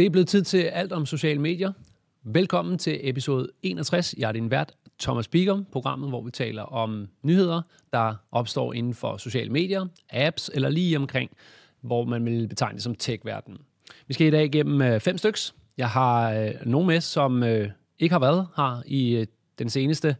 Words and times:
Det 0.00 0.06
er 0.06 0.10
blevet 0.10 0.28
tid 0.28 0.42
til 0.42 0.58
alt 0.58 0.92
om 0.92 1.06
sociale 1.06 1.40
medier. 1.40 1.72
Velkommen 2.22 2.78
til 2.78 3.00
episode 3.02 3.48
61. 3.62 4.14
Jeg 4.18 4.28
er 4.28 4.32
din 4.32 4.50
vært, 4.50 4.72
Thomas 5.00 5.28
Bigum, 5.28 5.66
programmet, 5.72 6.08
hvor 6.08 6.22
vi 6.22 6.30
taler 6.30 6.62
om 6.62 7.08
nyheder, 7.22 7.62
der 7.92 8.14
opstår 8.32 8.72
inden 8.72 8.94
for 8.94 9.16
sociale 9.16 9.52
medier, 9.52 9.86
apps 10.10 10.50
eller 10.54 10.68
lige 10.68 10.96
omkring, 10.96 11.30
hvor 11.80 12.04
man 12.04 12.24
vil 12.24 12.48
betegne 12.48 12.74
det 12.74 12.82
som 12.82 12.94
tech-verdenen. 12.94 13.58
Vi 14.06 14.14
skal 14.14 14.26
i 14.26 14.30
dag 14.30 14.44
igennem 14.44 14.82
øh, 14.82 15.00
fem 15.00 15.18
styks. 15.18 15.54
Jeg 15.76 15.88
har 15.88 16.32
øh, 16.32 16.50
nogle 16.64 16.86
med, 16.86 17.00
som 17.00 17.42
øh, 17.42 17.70
ikke 17.98 18.12
har 18.12 18.20
været 18.20 18.46
her 18.56 18.82
i 18.86 19.16
øh, 19.16 19.26
den 19.58 19.70
seneste. 19.70 20.16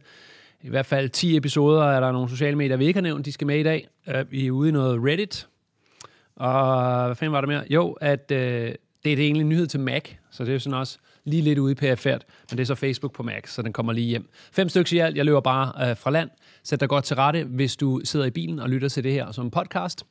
I 0.61 0.69
hvert 0.69 0.85
fald 0.85 1.09
10 1.09 1.37
episoder 1.37 1.83
er 1.83 1.99
der 1.99 2.11
nogle 2.11 2.29
sociale 2.29 2.55
medier, 2.55 2.77
vi 2.77 2.85
ikke 2.85 2.97
har 2.97 3.01
nævnt, 3.01 3.25
de 3.25 3.31
skal 3.31 3.47
med 3.47 3.59
i 3.59 3.63
dag. 3.63 3.87
Øh, 4.07 4.31
vi 4.31 4.47
er 4.47 4.51
ude 4.51 4.69
i 4.69 4.71
noget 4.71 5.03
Reddit. 5.03 5.47
Og 6.35 7.05
hvad 7.05 7.15
fanden 7.15 7.33
var 7.33 7.41
der 7.41 7.47
mere? 7.47 7.63
Jo, 7.69 7.91
at 7.91 8.31
øh, 8.31 8.75
det 9.03 9.11
er 9.11 9.15
det 9.15 9.25
egentlig 9.25 9.45
nyhed 9.45 9.67
til 9.67 9.79
Mac, 9.79 10.03
så 10.31 10.45
det 10.45 10.55
er 10.55 10.59
sådan 10.59 10.79
også 10.79 10.97
lige 11.23 11.41
lidt 11.41 11.59
ude 11.59 11.71
i 11.71 11.75
perifært, 11.75 12.25
men 12.49 12.57
det 12.57 12.63
er 12.63 12.65
så 12.65 12.75
Facebook 12.75 13.13
på 13.13 13.23
Mac, 13.23 13.49
så 13.49 13.61
den 13.61 13.73
kommer 13.73 13.93
lige 13.93 14.07
hjem. 14.07 14.29
Fem 14.51 14.69
stykker 14.69 14.93
i 14.93 14.99
alt. 14.99 15.17
Jeg 15.17 15.25
løber 15.25 15.41
bare 15.41 15.89
øh, 15.89 15.97
fra 15.97 16.11
land. 16.11 16.29
Sæt 16.63 16.79
dig 16.79 16.89
godt 16.89 17.03
til 17.03 17.15
rette, 17.15 17.43
hvis 17.43 17.75
du 17.75 18.01
sidder 18.03 18.25
i 18.25 18.29
bilen 18.29 18.59
og 18.59 18.69
lytter 18.69 18.89
til 18.89 19.03
det 19.03 19.13
her 19.13 19.31
som 19.31 19.51
podcast. 19.51 20.05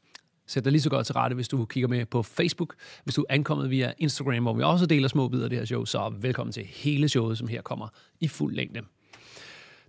Sæt 0.46 0.64
dig 0.64 0.72
lige 0.72 0.82
så 0.82 0.90
godt 0.90 1.06
til 1.06 1.12
rette, 1.12 1.34
hvis 1.34 1.48
du 1.48 1.64
kigger 1.64 1.88
med 1.88 2.06
på 2.06 2.22
Facebook. 2.22 2.74
Hvis 3.04 3.14
du 3.14 3.22
er 3.22 3.34
ankommet 3.34 3.70
via 3.70 3.92
Instagram, 3.98 4.42
hvor 4.42 4.54
vi 4.54 4.62
også 4.62 4.86
deler 4.86 5.08
små 5.08 5.28
bidder 5.28 5.44
af 5.44 5.50
det 5.50 5.58
her 5.58 5.66
show, 5.66 5.84
så 5.84 6.12
velkommen 6.20 6.52
til 6.52 6.64
hele 6.64 7.08
showet, 7.08 7.38
som 7.38 7.48
her 7.48 7.62
kommer 7.62 7.88
i 8.20 8.28
fuld 8.28 8.54
længde. 8.54 8.80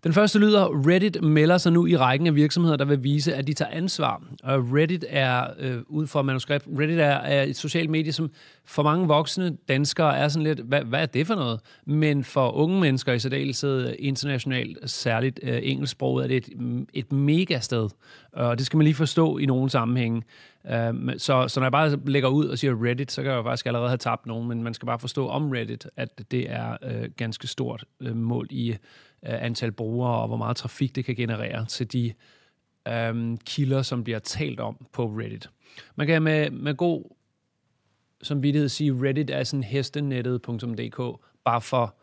Den 0.04 0.14
første 0.14 0.40
lyder, 0.40 0.88
Reddit 0.88 1.24
melder 1.24 1.58
sig 1.58 1.72
nu 1.72 1.86
i 1.86 1.98
rækken 1.98 2.28
af 2.28 2.36
virksomheder, 2.36 2.78
der 2.78 2.86
vil 2.86 3.04
vise, 3.04 3.36
at 3.36 3.48
de 3.48 3.54
tager 3.54 3.72
ansvar. 3.72 4.22
Og 4.44 4.74
Reddit 4.74 5.06
er, 5.10 5.48
øh, 5.60 5.78
ud 5.88 6.08
fra 6.08 6.22
manuskript, 6.22 6.68
Reddit 6.80 7.00
er, 7.00 7.06
er 7.06 7.44
et 7.44 7.58
socialt 7.58 7.90
medie, 7.90 8.14
som 8.14 8.32
for 8.66 8.84
mange 8.84 9.08
voksne 9.08 9.58
danskere 9.68 10.18
er 10.18 10.28
sådan 10.28 10.44
lidt, 10.44 10.60
hvad, 10.60 10.82
hvad 10.82 11.02
er 11.02 11.06
det 11.06 11.28
for 11.28 11.36
noget? 11.36 11.60
Men 11.86 12.24
for 12.24 12.52
unge 12.52 12.80
mennesker 12.80 13.14
i 13.14 13.20
særdeleshed 13.20 13.96
internationalt, 14.00 14.90
særligt 14.90 15.40
øh, 15.44 15.60
engelsksproget, 15.64 16.24
er 16.24 16.28
det 16.28 16.38
et, 16.38 16.86
et 16.94 17.12
mega 17.12 17.60
sted. 17.60 17.90
Og 18.34 18.58
det 18.58 18.66
skal 18.66 18.78
man 18.78 18.84
lige 18.84 18.96
forstå 18.96 19.38
i 19.38 19.46
nogle 19.46 19.70
sammenhænge. 19.70 20.24
Øh, 20.72 20.94
så, 21.18 21.48
så 21.48 21.60
når 21.60 21.66
jeg 21.66 21.72
bare 21.72 21.98
lægger 22.06 22.30
ud 22.30 22.46
og 22.46 22.58
siger 22.58 22.86
Reddit, 22.86 23.12
så 23.12 23.22
kan 23.22 23.32
jeg 23.32 23.38
jo 23.38 23.44
faktisk 23.44 23.66
allerede 23.66 23.90
have 23.90 23.98
tabt 23.98 24.26
nogen, 24.26 24.48
men 24.48 24.64
man 24.64 24.74
skal 24.74 24.86
bare 24.86 25.00
forstå 25.00 25.28
om 25.28 25.50
Reddit, 25.50 25.88
at 25.98 26.32
det 26.32 26.52
er 26.52 26.78
øh, 26.84 27.10
ganske 27.18 27.48
stort 27.48 27.84
øh, 28.02 28.16
mål 28.16 28.48
i 28.50 28.76
Øh, 29.26 29.44
antal 29.44 29.72
brugere, 29.72 30.22
og 30.22 30.28
hvor 30.28 30.38
meget 30.38 30.58
trafik 30.58 30.96
det 30.96 31.06
kan 31.06 31.16
generere 31.16 31.66
til 31.66 31.94
de 31.94 32.14
um, 33.10 33.38
kilder, 33.38 33.82
som 33.82 34.04
bliver 34.04 34.20
talt 34.20 34.60
om 34.60 34.88
på 34.94 35.06
Reddit. 35.06 35.50
Man 35.96 36.08
kan 36.08 36.22
med, 36.22 36.50
med 36.50 36.76
god 36.76 37.04
som 38.24 38.44
vidtighed 38.44 38.70
sige, 38.70 38.94
Reddit 38.94 39.30
er 39.30 39.44
sådan 39.44 39.64
hestenettet.dk, 39.64 41.22
bare 41.44 41.62
for 41.62 41.96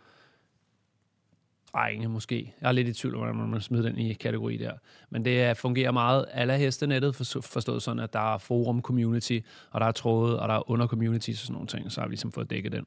drenge 1.73 2.09
måske. 2.09 2.55
Jeg 2.61 2.69
er 2.69 2.73
lidt 2.73 2.89
i 2.89 2.93
tvivl 2.93 3.15
om, 3.15 3.21
hvordan 3.21 3.51
man 3.51 3.61
smider 3.61 3.89
den 3.89 3.99
i 3.99 4.13
kategori 4.13 4.57
der. 4.57 4.73
Men 5.11 5.25
det 5.25 5.57
fungerer 5.57 5.91
meget 5.91 6.27
ala 6.33 6.57
hestenettet, 6.57 7.15
forstået 7.43 7.83
sådan, 7.83 8.01
at 8.01 8.13
der 8.13 8.35
er 8.35 8.39
forum 8.39 8.83
community, 8.83 9.39
og 9.71 9.81
der 9.81 9.87
er 9.87 9.93
tråde, 9.93 10.41
og 10.41 10.49
der 10.49 10.55
er 10.55 10.71
under 10.71 10.87
community 10.87 11.31
og 11.31 11.37
sådan 11.37 11.53
nogle 11.53 11.67
ting, 11.67 11.93
så 11.93 12.01
har 12.01 12.09
vi 12.09 12.13
ligesom 12.13 12.33
fået 12.33 12.51
dækket 12.51 12.73
den. 12.73 12.85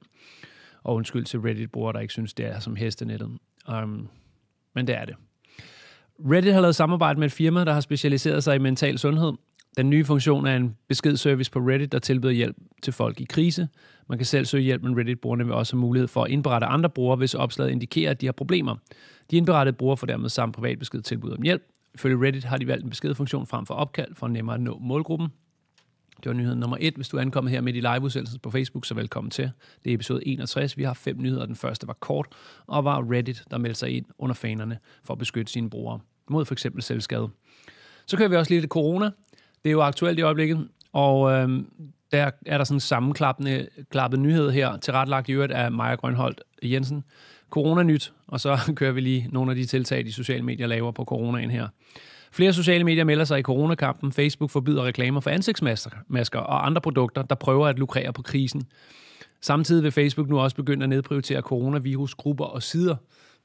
Og 0.84 0.96
undskyld 0.96 1.26
til 1.26 1.40
Reddit-brugere, 1.40 1.94
der 1.94 2.00
ikke 2.00 2.14
synes, 2.14 2.34
det 2.34 2.46
er 2.46 2.60
som 2.60 2.76
hestenettet. 2.76 3.30
Um, 3.68 4.10
men 4.76 4.88
det 4.88 4.98
er 4.98 5.06
det. 5.06 5.16
Reddit 6.20 6.54
har 6.54 6.62
lavet 6.62 6.76
samarbejde 6.76 7.20
med 7.20 7.28
et 7.28 7.32
firma, 7.32 7.66
der 7.66 7.74
har 7.74 7.82
specialiseret 7.82 8.44
sig 8.44 8.56
i 8.56 8.60
mental 8.60 9.00
sundhed. 9.00 9.34
Den 9.78 9.90
nye 9.90 10.06
funktion 10.06 10.46
er 10.46 10.56
en 10.56 10.78
beskedservice 10.88 11.52
på 11.52 11.60
Reddit, 11.60 11.92
der 11.92 12.00
tilbyder 12.00 12.34
hjælp 12.34 12.58
til 12.84 12.94
folk 12.94 13.22
i 13.22 13.24
krise. 13.24 13.68
Man 14.10 14.18
kan 14.18 14.26
selv 14.26 14.46
søge 14.46 14.64
hjælp, 14.64 14.84
men 14.84 14.98
Reddit-brugerne 14.98 15.46
vil 15.46 15.54
også 15.54 15.74
have 15.76 15.82
mulighed 15.82 16.08
for 16.08 16.24
at 16.24 16.32
indberette 16.32 16.68
andre 16.68 16.90
brugere, 16.90 17.18
hvis 17.18 17.34
opslaget 17.34 17.72
indikerer, 17.72 18.12
at 18.12 18.22
de 18.22 18.26
har 18.26 18.34
problemer. 18.34 18.76
De 19.32 19.38
indberettede 19.38 19.78
brugere 19.78 19.98
får 19.98 20.08
dermed 20.08 20.30
samme 20.30 20.54
privat 20.54 20.80
besked 20.80 21.02
tilbud 21.02 21.32
om 21.32 21.42
hjælp. 21.42 21.64
Ifølge 21.94 22.28
Reddit 22.28 22.44
har 22.44 22.58
de 22.58 22.68
valgt 22.68 22.84
en 22.84 22.90
beskedfunktion 22.90 23.48
frem 23.48 23.66
for 23.66 23.74
opkald, 23.74 24.16
for 24.16 24.28
nemmere 24.28 24.56
at 24.56 24.62
nå 24.62 24.78
målgruppen. 24.82 25.28
Det 26.24 26.30
var 26.30 26.34
nyhed 26.34 26.56
nummer 26.56 26.78
et. 26.80 26.96
Hvis 26.96 27.10
du 27.10 27.18
er 27.18 27.22
ankommet 27.22 27.52
her 27.52 27.62
midt 27.62 27.76
i 27.76 27.80
liveudsendelsen 27.80 28.40
på 28.40 28.52
Facebook, 28.52 28.86
så 28.86 28.94
velkommen 28.94 29.32
til. 29.32 29.52
Det 29.84 29.90
er 29.90 29.96
episode 29.96 30.28
61. 30.28 30.78
Vi 30.78 30.84
har 30.84 30.94
fem 30.94 31.16
nyheder. 31.20 31.46
Den 31.46 31.56
første 31.56 31.88
var 31.88 31.94
kort, 31.94 32.28
og 32.68 32.86
var 32.86 33.12
Reddit, 33.12 33.44
der 33.52 33.58
meldte 33.58 33.80
sig 33.80 33.90
ind 33.90 34.06
under 34.18 34.34
fanerne 34.34 34.78
for 35.04 35.14
at 35.14 35.18
beskytte 35.18 35.52
sine 35.52 35.70
brugere 35.70 36.00
mod 36.30 36.46
for 36.46 36.54
eksempel 36.54 36.82
selvskade. 36.82 37.30
Så 38.06 38.18
kører 38.18 38.30
vi 38.30 38.36
også 38.36 38.54
lidt 38.54 38.66
corona. 38.66 39.06
Det 39.64 39.70
er 39.70 39.72
jo 39.72 39.82
aktuelt 39.82 40.20
i 40.20 40.22
øjeblikket, 40.22 40.68
og 40.94 41.32
øh, 41.32 41.64
der 42.12 42.32
er 42.46 42.58
der 42.58 42.64
sådan 42.64 42.76
en 42.76 42.80
sammenklappende 42.80 43.68
klappet 43.90 44.20
nyhed 44.20 44.52
her, 44.52 44.78
tilrettelagt 44.78 45.30
i 45.30 45.32
øvrigt 45.32 45.52
af 45.52 45.72
Maja 45.72 45.96
Grønholdt 45.96 46.42
Jensen. 46.64 47.04
Corona-nyt, 47.50 48.14
og 48.28 48.40
så 48.40 48.60
kører 48.76 48.92
vi 48.92 49.02
lige 49.02 49.30
nogle 49.32 49.52
af 49.52 49.56
de 49.56 49.66
tiltag, 49.66 50.06
de 50.06 50.14
sociale 50.14 50.44
medier 50.44 50.68
laver 50.68 50.92
på 50.92 51.06
coronaen 51.06 51.52
her. 51.52 51.68
Flere 52.32 52.54
sociale 52.54 52.84
medier 52.84 53.04
melder 53.04 53.26
sig 53.26 53.40
i 53.40 53.42
coronakampen. 53.42 54.12
Facebook 54.12 54.50
forbyder 54.50 54.84
reklamer 54.84 55.20
for 55.20 55.30
ansigtsmasker 55.30 56.40
og 56.40 56.66
andre 56.66 56.82
produkter, 56.82 57.22
der 57.22 57.36
prøver 57.36 57.68
at 57.68 57.80
lukrere 57.80 58.14
på 58.14 58.22
krisen. 58.22 58.64
Samtidig 59.42 59.84
vil 59.84 59.92
Facebook 59.92 60.30
nu 60.30 60.40
også 60.40 60.56
begynde 60.56 60.84
at 60.84 60.90
nedprioritere 60.90 61.42
coronavirusgrupper 61.42 62.46
og 62.46 62.64
sider, 62.64 62.96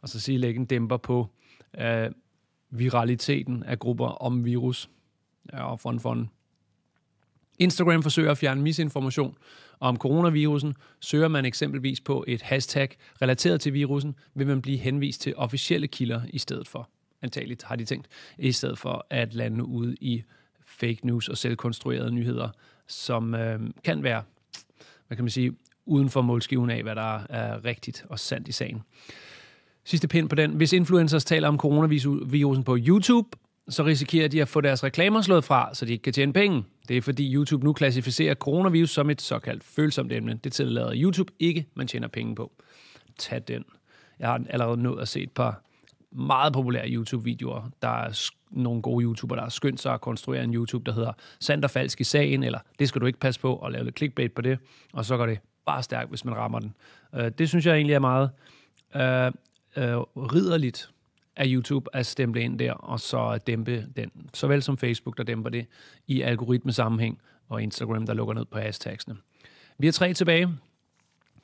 og 0.02 0.08
så 0.08 0.20
sige 0.20 0.38
lægge 0.38 0.60
en 0.60 0.66
dæmper 0.66 0.97
på 0.97 1.30
øh, 1.80 2.10
viraliteten 2.70 3.62
af 3.62 3.78
grupper 3.78 4.06
om 4.06 4.44
virus. 4.44 4.91
Ja, 5.53 5.70
og 5.70 5.80
fun 5.80 6.00
fun. 6.00 6.30
Instagram 7.58 8.03
forsøger 8.03 8.30
at 8.30 8.38
fjerne 8.38 8.62
misinformation 8.62 9.36
om 9.80 9.97
coronavirusen. 9.97 10.74
Søger 11.00 11.28
man 11.28 11.44
eksempelvis 11.44 12.00
på 12.00 12.24
et 12.28 12.42
hashtag 12.42 12.88
relateret 13.22 13.60
til 13.60 13.74
virusen, 13.74 14.14
vil 14.34 14.47
man 14.47 14.62
blive 14.62 14.78
henvist 14.78 15.20
til 15.20 15.34
officielle 15.36 15.88
kilder 15.88 16.20
i 16.28 16.38
stedet 16.38 16.68
for. 16.68 16.91
Antageligt 17.26 17.62
har 17.62 17.76
de 17.76 17.84
tænkt, 17.84 18.09
i 18.38 18.53
stedet 18.53 18.78
for 18.78 19.06
at 19.10 19.34
lande 19.34 19.64
ude 19.64 19.97
i 20.00 20.22
fake 20.66 20.98
news 21.03 21.28
og 21.28 21.37
selvkonstruerede 21.38 22.10
nyheder, 22.10 22.48
som 22.87 23.34
øh, 23.34 23.60
kan 23.84 24.03
være, 24.03 24.22
hvad 25.06 25.16
kan 25.16 25.25
man 25.25 25.31
sige, 25.31 25.53
uden 25.86 26.10
for 26.10 26.22
målskiven 26.22 26.70
af, 26.70 26.82
hvad 26.82 26.94
der 26.94 27.20
er 27.31 27.65
rigtigt 27.65 28.04
og 28.09 28.19
sandt 28.19 28.48
i 28.48 28.53
sagen. 28.53 28.82
Sidste 29.84 30.09
pind 30.09 30.28
på 30.28 30.34
den. 30.34 30.50
Hvis 30.53 30.72
influencers 30.72 31.25
taler 31.25 31.48
om 31.48 31.59
coronavirusen 31.59 32.65
på 32.65 32.76
YouTube, 32.81 33.28
så 33.69 33.84
risikerer 33.84 34.28
de 34.28 34.42
at 34.42 34.48
få 34.48 34.60
deres 34.60 34.84
reklamer 34.84 35.20
slået 35.20 35.44
fra, 35.44 35.75
så 35.75 35.84
de 35.84 35.92
ikke 35.92 36.03
kan 36.03 36.12
tjene 36.12 36.32
penge. 36.32 36.65
Det 36.88 36.97
er 36.97 37.03
fordi 37.03 37.34
YouTube 37.34 37.65
nu 37.65 37.72
klassificerer 37.72 38.34
coronavirus 38.34 38.91
som 38.91 39.10
et 39.10 39.22
såkaldt 39.22 39.65
følsomt 39.65 40.12
emne. 40.12 40.41
Det 40.44 40.53
tillader 40.53 40.92
YouTube 40.94 41.32
ikke, 41.38 41.66
man 41.75 41.86
tjener 41.86 42.09
penge 42.09 42.34
på. 42.34 42.53
Tag 43.19 43.42
den. 43.48 43.65
Jeg 44.19 44.28
har 44.28 44.41
allerede 44.48 44.82
nået 44.82 45.03
at 45.03 45.09
se 45.09 45.22
et 45.22 45.31
par 45.31 45.62
meget 46.16 46.53
populære 46.53 46.88
YouTube-videoer. 46.88 47.71
Der 47.82 47.88
er 47.88 48.31
nogle 48.50 48.82
gode 48.82 49.04
YouTubere, 49.04 49.37
der 49.37 49.43
har 49.43 49.50
skyndt 49.50 49.81
sig 49.81 49.94
at 49.94 50.00
konstruere 50.00 50.44
en 50.44 50.54
YouTube, 50.54 50.84
der 50.84 50.93
hedder 50.93 51.12
Sand 51.41 51.65
og 51.65 51.71
falsk 51.71 52.00
i 52.00 52.04
sagen, 52.04 52.43
eller 52.43 52.59
det 52.78 52.88
skal 52.88 53.00
du 53.00 53.06
ikke 53.06 53.19
passe 53.19 53.41
på, 53.41 53.54
og 53.54 53.72
lave 53.72 53.84
lidt 53.84 53.97
clickbait 53.97 54.32
på 54.32 54.43
det, 54.43 54.59
og 54.93 55.04
så 55.04 55.16
går 55.16 55.27
det 55.27 55.38
bare 55.66 55.82
stærkt, 55.82 56.09
hvis 56.09 56.25
man 56.25 56.34
rammer 56.34 56.59
den. 56.59 56.75
Uh, 57.12 57.28
det 57.38 57.49
synes 57.49 57.66
jeg 57.66 57.75
egentlig 57.75 57.94
er 57.94 57.99
meget 57.99 58.31
uh, 58.94 59.82
uh, 59.82 60.32
ridderligt 60.32 60.91
af 61.37 61.44
YouTube 61.49 61.97
at 61.97 62.06
stemple 62.06 62.43
ind 62.43 62.59
der, 62.59 62.72
og 62.72 63.00
så 63.00 63.38
dæmpe 63.47 63.87
den. 63.97 64.10
Såvel 64.34 64.62
som 64.62 64.78
Facebook, 64.78 65.19
der 65.19 65.25
dæmper 65.25 65.50
det 65.50 65.66
i 66.06 66.21
algoritmesammenhæng, 66.21 67.21
og 67.48 67.62
Instagram, 67.62 68.06
der 68.06 68.15
lukker 68.15 68.34
ned 68.34 68.44
på 68.44 68.59
hashtagsene. 68.59 69.16
Vi 69.78 69.87
har 69.87 69.93
tre 69.93 70.15
tilbage. 70.15 70.48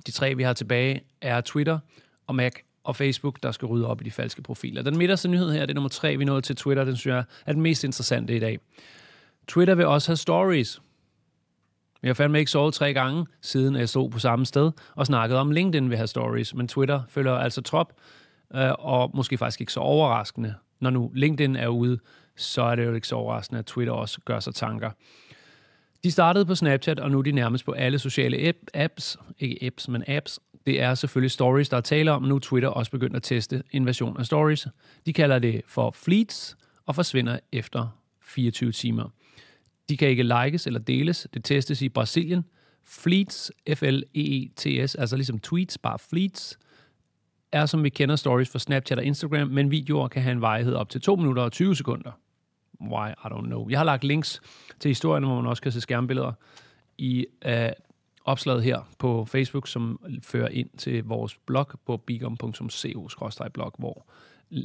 De 0.06 0.10
tre, 0.10 0.34
vi 0.34 0.42
har 0.42 0.52
tilbage, 0.52 1.02
er 1.20 1.40
Twitter 1.40 1.78
og 2.26 2.34
Mac 2.34 2.52
og 2.84 2.96
Facebook, 2.96 3.42
der 3.42 3.52
skal 3.52 3.66
rydde 3.66 3.86
op 3.86 4.00
i 4.00 4.04
de 4.04 4.10
falske 4.10 4.42
profiler. 4.42 4.82
Den 4.82 4.98
midterste 4.98 5.28
nyhed 5.28 5.52
her, 5.52 5.60
det 5.60 5.70
er 5.70 5.74
nummer 5.74 5.88
tre, 5.88 6.16
vi 6.16 6.24
nåede 6.24 6.40
til 6.40 6.56
Twitter, 6.56 6.84
den 6.84 6.96
synes 6.96 7.14
jeg 7.14 7.24
er 7.46 7.52
den 7.52 7.62
mest 7.62 7.84
interessante 7.84 8.36
i 8.36 8.38
dag. 8.38 8.58
Twitter 9.48 9.74
vil 9.74 9.86
også 9.86 10.08
have 10.08 10.16
stories. 10.16 10.82
Vi 12.02 12.08
har 12.08 12.14
fandme 12.14 12.38
ikke 12.38 12.50
sovet 12.50 12.74
tre 12.74 12.94
gange, 12.94 13.26
siden 13.40 13.76
jeg 13.76 13.88
stod 13.88 14.10
på 14.10 14.18
samme 14.18 14.46
sted 14.46 14.70
og 14.94 15.06
snakkede 15.06 15.40
om, 15.40 15.50
LinkedIn 15.50 15.90
vil 15.90 15.96
have 15.96 16.06
stories, 16.06 16.54
men 16.54 16.68
Twitter 16.68 17.02
følger 17.08 17.32
altså 17.32 17.62
trop, 17.62 17.92
øh, 18.54 18.70
og 18.78 19.10
måske 19.14 19.38
faktisk 19.38 19.60
ikke 19.60 19.72
så 19.72 19.80
overraskende. 19.80 20.54
Når 20.80 20.90
nu 20.90 21.10
LinkedIn 21.14 21.56
er 21.56 21.68
ude, 21.68 21.98
så 22.36 22.62
er 22.62 22.74
det 22.74 22.84
jo 22.84 22.94
ikke 22.94 23.08
så 23.08 23.14
overraskende, 23.14 23.58
at 23.58 23.66
Twitter 23.66 23.92
også 23.92 24.20
gør 24.24 24.40
sig 24.40 24.54
tanker. 24.54 24.90
De 26.04 26.10
startede 26.10 26.46
på 26.46 26.54
Snapchat, 26.54 27.00
og 27.00 27.10
nu 27.10 27.18
er 27.18 27.22
de 27.22 27.32
nærmest 27.32 27.64
på 27.64 27.72
alle 27.72 27.98
sociale 27.98 28.54
apps, 28.74 29.18
ikke 29.38 29.66
apps, 29.66 29.88
men 29.88 30.04
apps. 30.08 30.40
Det 30.66 30.80
er 30.80 30.94
selvfølgelig 30.94 31.30
stories, 31.30 31.68
der 31.68 31.76
er 31.76 31.80
tale 31.80 32.12
om. 32.12 32.22
Nu 32.22 32.34
er 32.34 32.38
Twitter 32.38 32.68
også 32.68 32.90
begyndt 32.90 33.16
at 33.16 33.22
teste 33.22 33.62
en 33.70 33.86
version 33.86 34.16
af 34.18 34.26
stories. 34.26 34.66
De 35.06 35.12
kalder 35.12 35.38
det 35.38 35.62
for 35.66 35.90
fleets 35.90 36.56
og 36.86 36.94
forsvinder 36.94 37.38
efter 37.52 37.88
24 38.22 38.72
timer. 38.72 39.08
De 39.88 39.96
kan 39.96 40.08
ikke 40.08 40.22
likes 40.22 40.66
eller 40.66 40.80
deles. 40.80 41.28
Det 41.34 41.44
testes 41.44 41.82
i 41.82 41.88
Brasilien. 41.88 42.44
Fleets, 42.84 43.52
F-L-E-E-T-S, 43.74 44.94
altså 44.94 45.16
ligesom 45.16 45.38
tweets, 45.38 45.78
bare 45.78 45.98
fleets, 45.98 46.58
er 47.52 47.66
som 47.66 47.84
vi 47.84 47.88
kender 47.88 48.16
stories 48.16 48.48
fra 48.48 48.58
Snapchat 48.58 48.98
og 48.98 49.04
Instagram, 49.04 49.48
men 49.48 49.70
videoer 49.70 50.08
kan 50.08 50.22
have 50.22 50.32
en 50.32 50.40
vejhed 50.40 50.74
op 50.74 50.88
til 50.88 51.00
2 51.00 51.16
minutter 51.16 51.42
og 51.42 51.52
20 51.52 51.76
sekunder. 51.76 52.10
Why? 52.80 53.10
I 53.10 53.26
don't 53.26 53.46
know. 53.46 53.68
Jeg 53.68 53.78
har 53.78 53.84
lagt 53.84 54.04
links 54.04 54.40
til 54.80 54.88
historien, 54.88 55.24
hvor 55.24 55.34
man 55.34 55.46
også 55.46 55.62
kan 55.62 55.72
se 55.72 55.80
skærmbilleder 55.80 56.32
i 56.98 57.26
uh, 57.46 57.52
opslaget 58.24 58.62
her 58.62 58.88
på 58.98 59.24
Facebook, 59.24 59.68
som 59.68 60.00
fører 60.22 60.48
ind 60.48 60.68
til 60.78 61.04
vores 61.04 61.36
blog 61.46 61.66
på 61.86 61.96
bigom.co-blog, 61.96 63.72
hvor 63.78 64.06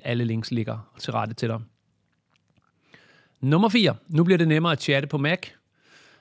alle 0.04 0.26
links 0.26 0.52
ligger 0.52 0.92
til 1.00 1.14
rette 1.14 1.34
til 1.34 1.50
dig. 1.50 1.60
Nummer 3.42 3.70
4. 3.70 3.96
Nu 4.08 4.24
bliver 4.24 4.38
det 4.38 4.48
nemmere 4.48 4.72
at 4.72 4.82
chatte 4.82 5.08
på 5.08 5.18
Mac. 5.18 5.40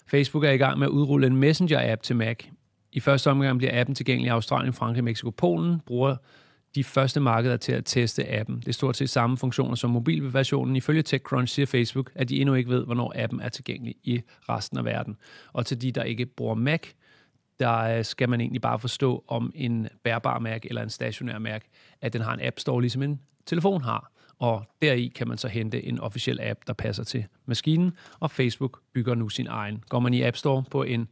Facebook 0.07 0.45
er 0.45 0.51
i 0.51 0.57
gang 0.57 0.79
med 0.79 0.87
at 0.87 0.91
udrulle 0.91 1.27
en 1.27 1.37
Messenger-app 1.37 2.03
til 2.03 2.17
Mac. 2.17 2.45
I 2.93 3.01
første 3.01 3.31
omgang 3.31 3.59
bliver 3.59 3.81
appen 3.81 3.95
tilgængelig 3.95 4.27
i 4.27 4.31
Australien, 4.31 4.73
Frankrig, 4.73 5.05
Mexico, 5.05 5.31
Polen. 5.31 5.81
Bruger 5.87 6.17
de 6.75 6.85
første 6.85 7.21
markeder 7.21 7.57
til 7.57 7.73
at 7.73 7.85
teste 7.85 8.39
appen. 8.39 8.57
Det 8.57 8.69
er 8.69 8.73
stort 8.73 8.97
set 8.97 9.11
samme 9.11 9.37
funktioner 9.37 9.75
som 9.75 9.91
mobilversionen. 9.91 10.77
Ifølge 10.77 11.03
TechCrunch 11.03 11.55
siger 11.55 11.67
Facebook, 11.67 12.11
at 12.15 12.29
de 12.29 12.41
endnu 12.41 12.55
ikke 12.55 12.71
ved, 12.71 12.85
hvornår 12.85 13.13
appen 13.17 13.41
er 13.41 13.49
tilgængelig 13.49 13.95
i 14.05 14.21
resten 14.49 14.79
af 14.79 14.85
verden. 14.85 15.17
Og 15.53 15.67
til 15.67 15.83
de, 15.83 15.93
der 15.93 16.03
ikke 16.03 16.27
bruger 16.27 16.55
Mac, 16.55 16.83
der 17.61 17.79
øh, 17.79 18.05
skal 18.05 18.29
man 18.29 18.41
egentlig 18.41 18.61
bare 18.61 18.79
forstå 18.79 19.25
om 19.29 19.53
en 19.55 19.89
bærbar 20.05 20.39
Mac 20.39 20.61
eller 20.65 20.83
en 20.83 20.91
stationær 20.91 21.39
Mac, 21.39 21.63
at 22.01 22.13
den 22.13 22.21
har 22.21 22.35
en 22.35 22.41
App 22.47 22.59
Store, 22.59 22.81
ligesom 22.81 23.03
en 23.03 23.21
telefon 23.47 23.83
har. 23.83 24.13
Og 24.39 24.65
deri 24.83 25.13
kan 25.15 25.29
man 25.29 25.39
så 25.39 25.49
hente 25.49 25.85
en 25.85 26.01
officiel 26.01 26.41
app, 26.41 26.61
der 26.67 26.73
passer 26.73 27.05
til 27.05 27.27
maskinen, 27.47 27.93
og 28.21 28.31
Facebook 28.31 28.81
bygger 28.95 29.15
nu 29.15 29.29
sin 29.29 29.47
egen. 29.47 29.85
Går 29.89 29.99
man 29.99 30.15
i 30.15 30.23
App 30.23 30.37
Store 30.37 30.65
på 30.71 30.83
en, 30.83 31.09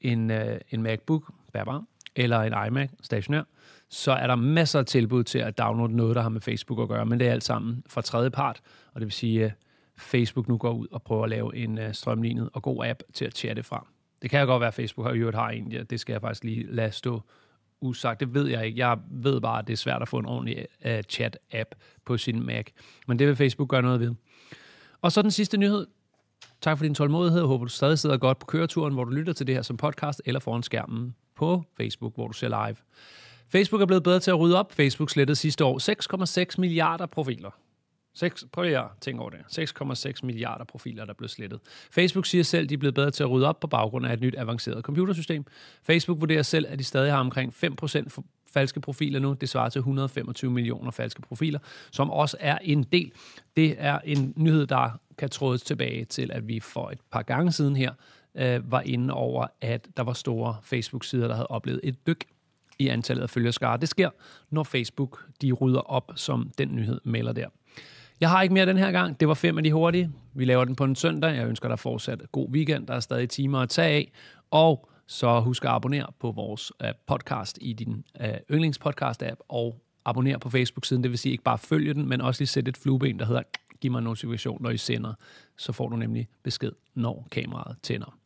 en, 0.00 0.30
øh, 0.30 0.60
en 0.70 0.82
MacBook, 0.82 1.32
bærbar, 1.52 1.84
eller 2.16 2.40
en 2.40 2.66
iMac, 2.66 2.90
stationær, 3.02 3.42
så 3.90 4.12
er 4.12 4.26
der 4.26 4.34
masser 4.34 4.78
af 4.78 4.86
tilbud 4.86 5.24
til 5.24 5.38
at 5.38 5.58
downloade 5.58 5.96
noget, 5.96 6.16
der 6.16 6.22
har 6.22 6.28
med 6.28 6.40
Facebook 6.40 6.80
at 6.80 6.88
gøre, 6.88 7.06
men 7.06 7.20
det 7.20 7.28
er 7.28 7.32
alt 7.32 7.44
sammen 7.44 7.82
fra 7.86 8.02
tredje 8.02 8.30
part, 8.30 8.60
og 8.92 9.00
det 9.00 9.06
vil 9.06 9.12
sige, 9.12 9.44
at 9.44 9.52
Facebook 9.98 10.48
nu 10.48 10.56
går 10.56 10.72
ud 10.72 10.86
og 10.90 11.02
prøver 11.02 11.24
at 11.24 11.30
lave 11.30 11.56
en 11.56 11.78
øh, 11.78 11.94
strømlignet 11.94 12.50
og 12.52 12.62
god 12.62 12.84
app 12.84 13.02
til 13.14 13.24
at 13.24 13.36
chatte 13.36 13.62
fra. 13.62 13.86
Det 14.22 14.30
kan 14.30 14.40
jo 14.40 14.46
godt 14.46 14.60
være, 14.60 14.68
at 14.68 14.74
Facebook 14.74 15.06
har, 15.06 15.14
øvrigt 15.14 15.36
har 15.36 15.48
en, 15.48 15.72
ja, 15.72 15.82
det 15.82 16.00
skal 16.00 16.12
jeg 16.12 16.20
faktisk 16.20 16.44
lige 16.44 16.66
lade 16.70 16.92
stå 16.92 17.22
usagt. 17.80 18.20
Det 18.20 18.34
ved 18.34 18.46
jeg 18.46 18.66
ikke. 18.66 18.78
Jeg 18.78 18.98
ved 19.10 19.40
bare, 19.40 19.58
at 19.58 19.66
det 19.66 19.72
er 19.72 19.76
svært 19.76 20.02
at 20.02 20.08
få 20.08 20.18
en 20.18 20.26
ordentlig 20.26 20.66
uh, 20.84 20.90
chat-app 20.90 21.74
på 22.04 22.16
sin 22.16 22.46
Mac. 22.46 22.66
Men 23.06 23.18
det 23.18 23.26
vil 23.26 23.36
Facebook 23.36 23.68
gøre 23.68 23.82
noget 23.82 24.00
ved. 24.00 24.14
Og 25.02 25.12
så 25.12 25.22
den 25.22 25.30
sidste 25.30 25.56
nyhed. 25.56 25.86
Tak 26.60 26.78
for 26.78 26.84
din 26.84 26.94
tålmodighed. 26.94 27.40
Jeg 27.40 27.46
håber, 27.46 27.64
du 27.64 27.70
stadig 27.70 27.98
sidder 27.98 28.16
godt 28.16 28.38
på 28.38 28.46
køreturen, 28.46 28.94
hvor 28.94 29.04
du 29.04 29.10
lytter 29.10 29.32
til 29.32 29.46
det 29.46 29.54
her 29.54 29.62
som 29.62 29.76
podcast, 29.76 30.22
eller 30.24 30.40
foran 30.40 30.62
skærmen 30.62 31.14
på 31.36 31.64
Facebook, 31.76 32.14
hvor 32.14 32.26
du 32.26 32.32
ser 32.32 32.48
live. 32.48 32.76
Facebook 33.48 33.82
er 33.82 33.86
blevet 33.86 34.02
bedre 34.02 34.20
til 34.20 34.30
at 34.30 34.40
rydde 34.40 34.58
op. 34.58 34.72
Facebook 34.72 35.10
slettede 35.10 35.36
sidste 35.36 35.64
år 35.64 36.48
6,6 36.52 36.54
milliarder 36.58 37.06
profiler. 37.06 37.50
6, 38.18 38.44
prøv 38.52 38.64
lige 38.64 38.78
at 38.78 38.84
tænke 39.00 39.22
over 39.22 39.30
det. 39.30 39.38
6,6 39.58 40.26
milliarder 40.26 40.64
profiler, 40.64 41.04
der 41.04 41.12
blev 41.12 41.28
slettet. 41.28 41.60
Facebook 41.90 42.26
siger 42.26 42.44
selv, 42.44 42.64
at 42.64 42.68
de 42.68 42.74
er 42.74 42.78
blevet 42.78 42.94
bedre 42.94 43.10
til 43.10 43.22
at 43.22 43.30
rydde 43.30 43.48
op 43.48 43.60
på 43.60 43.66
baggrund 43.66 44.06
af 44.06 44.12
et 44.12 44.20
nyt 44.20 44.34
avanceret 44.38 44.84
computersystem. 44.84 45.44
Facebook 45.82 46.20
vurderer 46.20 46.42
selv, 46.42 46.66
at 46.68 46.78
de 46.78 46.84
stadig 46.84 47.12
har 47.12 47.20
omkring 47.20 47.54
5% 47.64 48.20
falske 48.46 48.80
profiler 48.80 49.20
nu. 49.20 49.32
Det 49.32 49.48
svarer 49.48 49.68
til 49.68 49.78
125 49.78 50.50
millioner 50.50 50.90
falske 50.90 51.22
profiler, 51.22 51.58
som 51.90 52.10
også 52.10 52.36
er 52.40 52.58
en 52.62 52.82
del. 52.82 53.12
Det 53.56 53.74
er 53.78 53.98
en 54.04 54.32
nyhed, 54.36 54.66
der 54.66 55.00
kan 55.18 55.28
trådes 55.28 55.62
tilbage 55.62 56.04
til, 56.04 56.30
at 56.32 56.48
vi 56.48 56.60
for 56.60 56.90
et 56.90 56.98
par 57.10 57.22
gange 57.22 57.52
siden 57.52 57.76
her 57.76 57.92
øh, 58.34 58.72
var 58.72 58.80
inde 58.80 59.14
over, 59.14 59.46
at 59.60 59.88
der 59.96 60.02
var 60.02 60.12
store 60.12 60.56
Facebook-sider, 60.62 61.28
der 61.28 61.34
havde 61.34 61.46
oplevet 61.46 61.80
et 61.82 62.06
dyk 62.06 62.24
i 62.78 62.88
antallet 62.88 63.22
af 63.22 63.30
følgerskare. 63.30 63.76
Det 63.76 63.88
sker, 63.88 64.10
når 64.50 64.62
Facebook 64.62 65.24
de 65.42 65.52
rydder 65.52 65.80
op, 65.80 66.12
som 66.16 66.50
den 66.58 66.68
nyhed 66.76 67.00
melder 67.04 67.32
der. 67.32 67.48
Jeg 68.20 68.30
har 68.30 68.42
ikke 68.42 68.54
mere 68.54 68.66
den 68.66 68.76
her 68.76 68.92
gang. 68.92 69.20
Det 69.20 69.28
var 69.28 69.34
fem 69.34 69.58
af 69.58 69.64
de 69.64 69.72
hurtige. 69.72 70.10
Vi 70.34 70.44
laver 70.44 70.64
den 70.64 70.76
på 70.76 70.84
en 70.84 70.94
søndag. 70.94 71.36
Jeg 71.36 71.48
ønsker 71.48 71.68
dig 71.68 71.78
fortsat 71.78 72.22
god 72.32 72.48
weekend. 72.48 72.86
Der 72.86 72.94
er 72.94 73.00
stadig 73.00 73.28
timer 73.28 73.58
at 73.58 73.68
tage 73.68 73.88
af. 73.88 74.12
Og 74.50 74.88
så 75.06 75.40
husk 75.40 75.64
at 75.64 75.70
abonnere 75.70 76.06
på 76.20 76.32
vores 76.32 76.72
øh, 76.82 76.88
podcast 77.06 77.58
i 77.60 77.72
din 77.72 78.04
øh, 78.20 78.28
yndlingspodcast-app, 78.50 79.40
og 79.48 79.80
abonnere 80.04 80.38
på 80.38 80.50
Facebook-siden. 80.50 81.02
Det 81.02 81.10
vil 81.10 81.18
sige 81.18 81.32
ikke 81.32 81.44
bare 81.44 81.58
følge 81.58 81.94
den, 81.94 82.08
men 82.08 82.20
også 82.20 82.40
lige 82.40 82.48
sætte 82.48 82.68
et 82.68 82.76
flueben, 82.76 83.18
der 83.18 83.24
hedder 83.24 83.42
giv 83.80 83.90
mig 83.90 83.98
en 83.98 84.04
notifikation, 84.04 84.62
når 84.62 84.70
I 84.70 84.76
sender. 84.76 85.14
Så 85.56 85.72
får 85.72 85.88
du 85.88 85.96
nemlig 85.96 86.28
besked, 86.42 86.72
når 86.94 87.28
kameraet 87.30 87.76
tænder. 87.82 88.18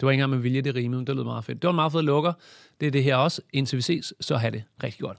Det 0.00 0.06
var 0.06 0.10
ikke 0.10 0.22
engang 0.22 0.30
med 0.30 0.38
vilje, 0.38 0.60
det 0.60 0.74
rimede. 0.74 1.06
Det 1.06 1.16
lød 1.16 1.24
meget 1.24 1.44
fedt. 1.44 1.62
Det 1.62 1.68
var 1.68 1.72
en 1.72 1.76
meget 1.76 1.92
fed 1.92 2.02
lukker. 2.02 2.32
Det 2.80 2.86
er 2.86 2.90
det 2.90 3.04
her 3.04 3.16
også. 3.16 3.42
Indtil 3.52 3.76
vi 3.76 3.82
ses, 3.82 4.14
så 4.20 4.36
have 4.36 4.50
det 4.50 4.62
rigtig 4.82 5.00
godt. 5.00 5.18